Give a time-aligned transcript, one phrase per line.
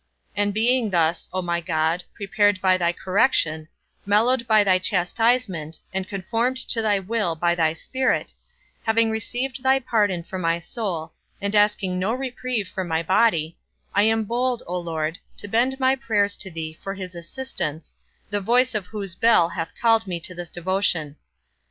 [0.35, 3.67] And being thus, O my God, prepared by thy correction,
[4.03, 8.33] mellowed by thy chastisement, and conformed to thy will by thy Spirit,
[8.81, 13.59] having received thy pardon for my soul, and asking no reprieve for my body,
[13.93, 17.95] I am bold, O Lord, to bend my prayers to thee for his assistance,
[18.31, 21.15] the voice of whose bell hath called me to this devotion.